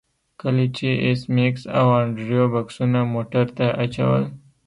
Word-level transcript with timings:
کله 0.41 0.65
چې 0.77 0.87
ایس 1.05 1.21
میکس 1.35 1.63
او 1.77 1.85
انډریو 1.99 2.43
بکسونه 2.53 2.99
موټر 3.13 3.45
ته 3.57 3.67
اچول 3.83 4.21